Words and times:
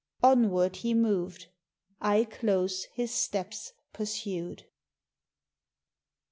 Onward 0.23 0.77
he 0.77 0.95
mov'd, 0.95 1.45
I 2.01 2.23
close 2.23 2.85
his 2.85 3.11
steps 3.11 3.71
pursu'd. 3.93 4.63